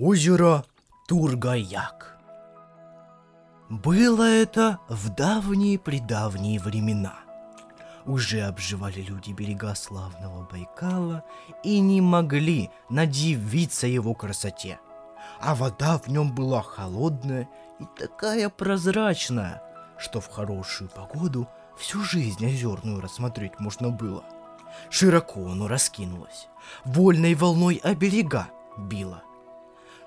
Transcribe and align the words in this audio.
Озеро 0.00 0.64
Тургаяк. 1.08 2.16
Было 3.68 4.22
это 4.22 4.78
в 4.88 5.08
давние-предавние 5.08 6.60
времена. 6.60 7.16
Уже 8.06 8.42
обживали 8.42 9.00
люди 9.00 9.32
берега 9.32 9.74
славного 9.74 10.48
Байкала 10.48 11.24
и 11.64 11.80
не 11.80 12.00
могли 12.00 12.70
надивиться 12.88 13.88
его 13.88 14.14
красоте. 14.14 14.78
А 15.40 15.56
вода 15.56 15.98
в 15.98 16.06
нем 16.06 16.32
была 16.32 16.62
холодная 16.62 17.48
и 17.80 17.84
такая 17.98 18.50
прозрачная, 18.50 19.64
что 19.98 20.20
в 20.20 20.28
хорошую 20.28 20.90
погоду 20.90 21.48
всю 21.76 22.04
жизнь 22.04 22.46
озерную 22.46 23.00
рассмотреть 23.00 23.58
можно 23.58 23.90
было. 23.90 24.22
Широко 24.90 25.48
оно 25.48 25.66
раскинулось, 25.66 26.46
вольной 26.84 27.34
волной 27.34 27.80
о 27.82 27.96
берега 27.96 28.46
било. 28.76 29.24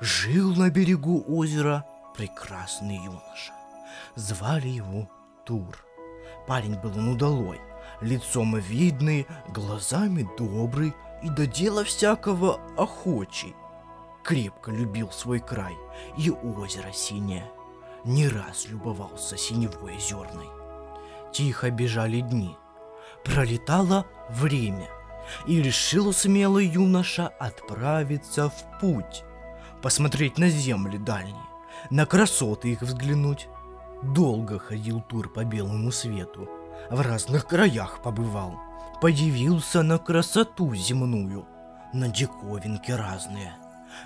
Жил 0.00 0.54
на 0.56 0.70
берегу 0.70 1.22
озера 1.28 1.84
прекрасный 2.14 2.96
юноша. 2.96 3.52
Звали 4.14 4.68
его 4.68 5.10
Тур. 5.44 5.76
Парень 6.46 6.78
был 6.78 6.96
он 6.96 7.08
удалой, 7.08 7.60
лицом 8.00 8.56
видный, 8.56 9.26
глазами 9.48 10.26
добрый 10.38 10.94
и 11.22 11.28
до 11.28 11.46
дела 11.46 11.84
всякого 11.84 12.58
охочий. 12.78 13.54
Крепко 14.24 14.70
любил 14.70 15.10
свой 15.10 15.38
край 15.38 15.76
и 16.16 16.30
озеро 16.30 16.92
синее. 16.92 17.50
Не 18.04 18.26
раз 18.28 18.68
любовался 18.68 19.36
синевой 19.36 19.96
озерной. 19.96 20.48
Тихо 21.30 21.70
бежали 21.70 22.20
дни. 22.20 22.56
Пролетало 23.22 24.06
время, 24.30 24.88
и 25.46 25.60
решил 25.60 26.14
смелый 26.14 26.66
юноша 26.66 27.28
отправиться 27.28 28.48
в 28.48 28.80
путь, 28.80 29.24
посмотреть 29.82 30.38
на 30.38 30.48
земли 30.48 30.98
дальние, 30.98 31.36
на 31.90 32.06
красоты 32.06 32.72
их 32.72 32.82
взглянуть. 32.82 33.48
Долго 34.02 34.58
ходил 34.58 35.02
тур 35.02 35.28
по 35.28 35.44
белому 35.44 35.92
свету, 35.92 36.48
в 36.90 37.00
разных 37.00 37.46
краях 37.46 38.02
побывал, 38.02 38.58
подивился 39.00 39.82
на 39.82 39.98
красоту 39.98 40.74
земную, 40.74 41.46
на 41.92 42.08
диковинки 42.08 42.90
разные. 42.92 43.54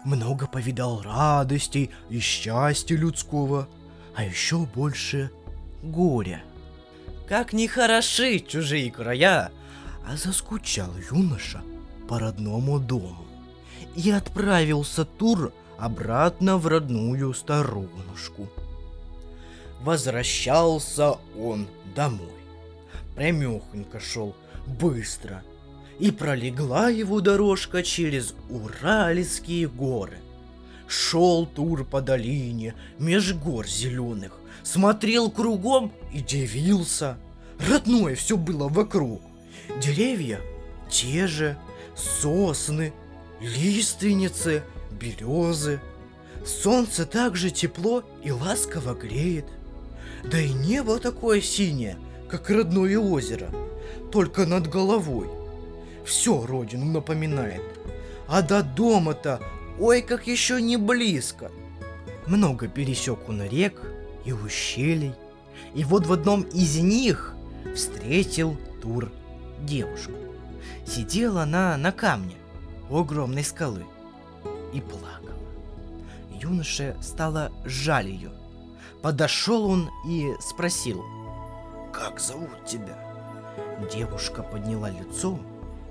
Много 0.04 0.46
повидал 0.46 1.02
радостей 1.02 1.90
и 2.08 2.18
счастья 2.18 2.96
людского, 2.96 3.68
а 4.16 4.24
еще 4.24 4.58
больше 4.58 5.30
горя. 5.82 6.42
Как 7.28 7.52
нехороши 7.52 8.40
чужие 8.40 8.90
края, 8.90 9.50
а 10.06 10.16
заскучал 10.16 10.90
юноша 11.10 11.62
по 12.08 12.18
родному 12.18 12.78
дому. 12.78 13.24
И 13.94 14.10
отправился 14.10 15.04
Тур 15.04 15.52
обратно 15.78 16.58
в 16.58 16.66
родную 16.66 17.32
сторонушку. 17.34 18.48
Возвращался 19.80 21.18
он 21.38 21.66
домой. 21.94 22.28
Прямехонько 23.14 24.00
шел, 24.00 24.34
быстро. 24.66 25.42
И 25.98 26.10
пролегла 26.10 26.88
его 26.88 27.20
дорожка 27.20 27.82
через 27.82 28.34
Уральские 28.50 29.68
горы. 29.68 30.18
Шел 30.88 31.46
тур 31.46 31.84
по 31.84 32.00
долине, 32.00 32.74
меж 32.98 33.32
гор 33.34 33.66
зеленых, 33.66 34.38
смотрел 34.62 35.30
кругом 35.30 35.92
и 36.12 36.20
дивился. 36.20 37.16
Родное 37.68 38.16
все 38.16 38.36
было 38.36 38.68
вокруг. 38.68 39.22
Деревья 39.80 40.40
те 40.90 41.26
же, 41.26 41.56
сосны, 41.94 42.92
лиственницы, 43.40 44.62
березы. 44.94 45.80
Солнце 46.44 47.06
также 47.06 47.50
тепло 47.50 48.04
и 48.22 48.30
ласково 48.30 48.94
греет. 48.94 49.46
Да 50.24 50.40
и 50.40 50.52
небо 50.52 50.98
такое 50.98 51.40
синее, 51.40 51.98
как 52.28 52.50
родное 52.50 52.98
озеро, 52.98 53.50
только 54.10 54.46
над 54.46 54.68
головой. 54.68 55.28
Все 56.04 56.44
родину 56.46 56.86
напоминает. 56.86 57.62
А 58.26 58.42
до 58.42 58.62
дома-то, 58.62 59.40
ой, 59.78 60.02
как 60.02 60.26
еще 60.26 60.60
не 60.60 60.76
близко. 60.76 61.50
Много 62.26 62.68
пересек 62.68 63.28
он 63.28 63.42
рек 63.42 63.80
и 64.24 64.32
ущелий. 64.32 65.14
И 65.74 65.84
вот 65.84 66.06
в 66.06 66.12
одном 66.12 66.42
из 66.42 66.76
них 66.78 67.34
встретил 67.74 68.56
Тур 68.80 69.12
девушку. 69.62 70.12
Сидела 70.86 71.42
она 71.42 71.76
на 71.76 71.92
камне 71.92 72.36
у 72.90 72.98
огромной 72.98 73.44
скалы 73.44 73.84
и 74.74 74.80
плакала. 74.80 75.38
Юноше 76.30 76.96
стало 77.00 77.50
жаль 77.64 78.08
ее. 78.08 78.32
Подошел 79.02 79.66
он 79.66 79.90
и 80.06 80.32
спросил, 80.40 81.02
«Как 81.92 82.20
зовут 82.20 82.64
тебя?» 82.66 82.98
Девушка 83.92 84.42
подняла 84.42 84.90
лицо, 84.90 85.38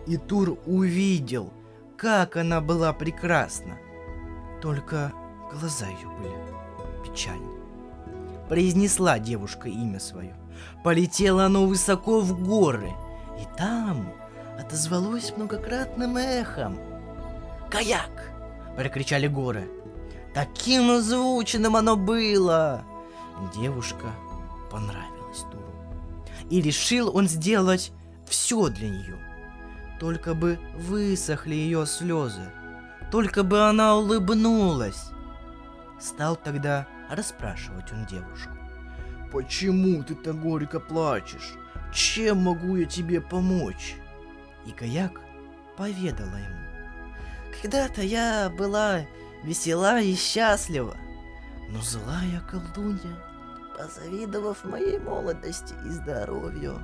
и 0.06 0.18
Тур 0.18 0.58
увидел, 0.66 1.52
как 1.98 2.38
она 2.38 2.60
была 2.60 2.92
прекрасна. 2.94 3.78
Только 4.62 5.14
глаза 5.52 5.88
ее 5.88 6.10
были 6.20 7.08
печальны. 7.08 7.48
Произнесла 8.50 9.20
девушка 9.20 9.70
имя 9.70 10.00
свое. 10.00 10.36
Полетело 10.84 11.46
оно 11.46 11.66
высоко 11.66 12.20
в 12.20 12.44
горы, 12.44 12.92
и 13.40 13.58
там 13.58 14.12
отозвалось 14.60 15.34
многократным 15.36 16.18
эхом. 16.18 16.78
«Каяк!»— 17.70 18.32
прокричали 18.76 19.28
горы. 19.28 19.70
Таким 20.34 21.00
звучным 21.02 21.76
оно 21.76 21.96
было! 21.96 22.84
Девушка 23.56 24.08
понравилась 24.72 25.42
Туру. 25.52 25.74
И 26.50 26.62
решил 26.62 27.16
он 27.16 27.28
сделать 27.28 27.92
все 28.28 28.70
для 28.70 28.90
нее. 28.90 29.18
Только 30.00 30.34
бы 30.34 30.60
высохли 30.76 31.56
ее 31.56 31.86
слезы. 31.86 32.52
Только 33.12 33.44
бы 33.44 33.62
она 33.62 33.96
улыбнулась. 33.96 35.12
Стал 36.00 36.36
тогда 36.36 36.88
расспрашивать 37.10 37.92
он 37.92 38.06
девушку. 38.06 38.52
«Почему 39.32 40.04
ты 40.04 40.16
так 40.16 40.40
горько 40.40 40.80
плачешь? 40.80 41.54
Чем 41.94 42.44
могу 42.44 42.76
я 42.76 42.86
тебе 42.86 43.22
помочь?» 43.22 43.96
И 44.66 44.72
Каяк 44.72 45.20
поведала 45.78 46.38
ему. 46.38 46.63
Когда-то 47.64 48.02
я 48.02 48.50
была 48.50 49.06
весела 49.42 50.02
и 50.02 50.16
счастлива, 50.16 50.98
но 51.70 51.80
злая 51.82 52.44
колдунья, 52.52 53.16
позавидовав 53.78 54.66
моей 54.66 55.00
молодости 55.00 55.74
и 55.86 55.90
здоровью, 55.92 56.78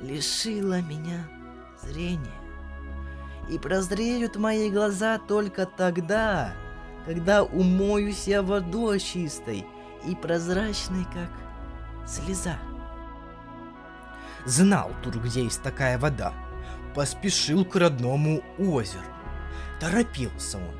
лишила 0.00 0.80
меня 0.80 1.28
зрения. 1.82 2.40
И 3.50 3.58
прозреют 3.58 4.36
мои 4.36 4.70
глаза 4.70 5.18
только 5.18 5.66
тогда, 5.66 6.54
когда 7.04 7.42
умоюсь 7.42 8.26
я 8.26 8.40
водой 8.40 9.00
чистой 9.00 9.66
и 10.06 10.14
прозрачной, 10.14 11.04
как 11.04 12.08
слеза. 12.08 12.56
Знал 14.46 14.90
тут, 15.02 15.16
где 15.16 15.44
есть 15.44 15.62
такая 15.62 15.98
вода, 15.98 16.32
поспешил 16.94 17.66
к 17.66 17.76
родному 17.76 18.42
озеру. 18.58 19.13
Торопился 19.80 20.58
он, 20.58 20.74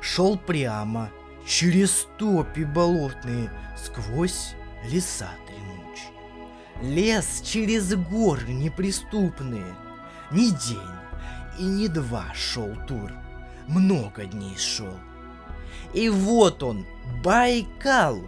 шел 0.00 0.36
прямо, 0.36 1.10
через 1.46 2.06
топи 2.18 2.64
болотные, 2.64 3.50
сквозь 3.76 4.54
леса 4.84 5.30
дремучие. 5.46 6.94
Лес 6.94 7.42
через 7.44 7.94
горы 7.94 8.52
неприступные. 8.52 9.74
Ни 10.30 10.50
день 10.50 11.00
и 11.58 11.64
не 11.64 11.88
два 11.88 12.26
шел 12.34 12.74
тур, 12.86 13.12
много 13.66 14.24
дней 14.24 14.56
шел. 14.56 14.94
И 15.92 16.08
вот 16.08 16.62
он, 16.62 16.86
Байкал, 17.24 18.20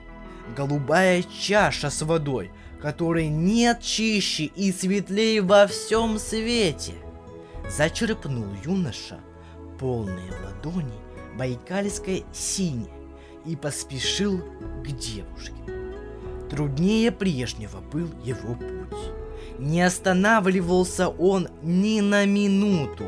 голубая 0.57 1.23
чаша 1.23 1.91
с 1.91 2.03
водой, 2.03 2.51
которой 2.81 3.29
нет 3.29 3.81
чище 3.81 4.45
и 4.45 4.73
светлее 4.73 5.41
во 5.41 5.67
всем 5.69 6.19
свете. 6.19 6.95
Зачерпнул 7.71 8.49
юноша 8.65 9.21
полные 9.83 10.31
ладони 10.45 10.95
байкальской 11.37 12.25
синей 12.33 12.89
и 13.45 13.57
поспешил 13.57 14.39
к 14.85 14.87
девушке. 14.87 15.57
Труднее 16.49 17.11
прежнего 17.11 17.81
был 17.81 18.09
его 18.23 18.55
путь. 18.55 19.59
Не 19.59 19.83
останавливался 19.83 21.09
он 21.09 21.49
ни 21.63 22.01
на 22.01 22.25
минуту. 22.27 23.07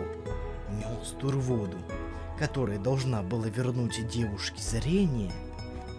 Нес 0.72 1.14
турводу, 1.20 1.76
которая 2.40 2.80
должна 2.80 3.22
была 3.22 3.46
вернуть 3.46 4.08
девушке 4.08 4.60
зрение 4.60 5.32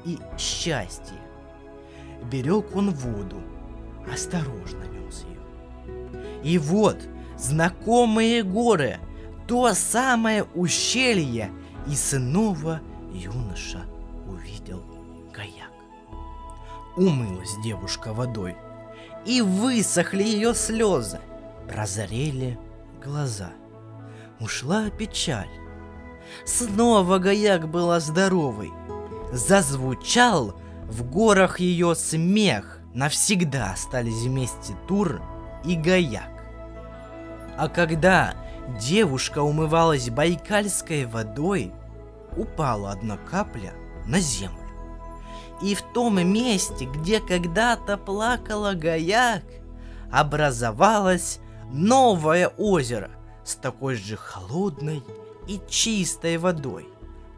и 0.04 0.20
счастье. 0.38 1.18
Берег 2.30 2.76
он 2.76 2.92
воду, 2.92 3.38
осторожно 4.12 4.84
нес 4.92 5.24
ее. 5.24 6.44
И 6.44 6.58
вот 6.58 6.98
знакомые 7.38 8.44
горы, 8.44 9.00
то 9.48 9.74
самое 9.74 10.44
ущелье 10.56 11.52
и 11.88 11.96
снова 11.96 12.82
юноша 13.14 13.82
увидел 14.28 14.84
гаяк. 15.34 15.72
Умылась 16.96 17.56
девушка 17.64 18.14
водой, 18.14 18.56
и 19.26 19.42
высохли 19.42 20.24
ее 20.24 20.54
слезы, 20.56 21.20
прозрели 21.68 22.58
глаза. 23.04 23.52
Ушла 24.40 24.90
печаль. 24.90 25.50
Снова 26.46 27.20
гаяк 27.20 27.70
была 27.70 28.00
здоровой. 28.00 28.72
Зазвучал 29.32 30.56
в 30.86 31.04
горах 31.10 31.60
ее 31.60 31.96
смех. 31.96 32.80
Навсегда 32.94 33.74
остались 33.74 34.24
вместе 34.24 34.74
Тур 34.88 35.22
и 35.66 35.76
гаяк. 35.76 36.32
А 37.58 37.68
когда 37.68 38.36
девушка 38.80 39.40
умывалась 39.40 40.10
байкальской 40.10 41.06
водой, 41.06 41.74
упала 42.36 42.92
одна 42.92 43.18
капля 43.18 43.74
на 44.06 44.20
землю. 44.20 44.60
И 45.62 45.74
в 45.74 45.82
том 45.94 46.22
месте, 46.28 46.86
где 46.86 47.20
когда-то 47.20 47.98
плакала 47.98 48.74
Гаяк, 48.74 49.44
образовалось 50.12 51.40
новое 51.72 52.48
озеро 52.48 53.12
с 53.44 53.56
такой 53.56 53.96
же 53.96 54.18
холодной 54.18 55.04
и 55.48 55.62
чистой 55.68 56.38
водой, 56.38 56.88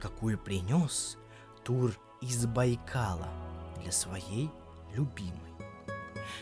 какую 0.01 0.37
принес 0.37 1.17
Тур 1.63 1.91
из 2.21 2.45
Байкала 2.45 3.27
для 3.81 3.91
своей 3.91 4.49
любимой. 4.93 5.33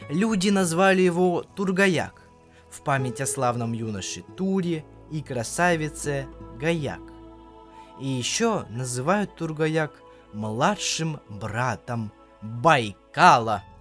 Люди 0.10 0.50
назвали 0.50 1.02
его 1.02 1.44
Тургаяк 1.56 2.25
в 2.76 2.84
память 2.84 3.22
о 3.22 3.26
славном 3.26 3.74
юноше 3.74 4.24
Туре 4.36 4.86
и 5.12 5.22
красавице 5.22 6.28
Гаяк. 6.60 7.02
И 8.00 8.08
еще 8.08 8.66
называют 8.70 9.36
Тургаяк 9.36 9.94
младшим 10.34 11.20
братом 11.30 12.12
Байкала– 12.42 13.64